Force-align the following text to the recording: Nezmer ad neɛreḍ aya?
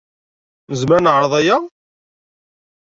Nezmer 0.69 0.95
ad 0.97 1.03
neɛreḍ 1.03 1.33
aya? 1.39 1.57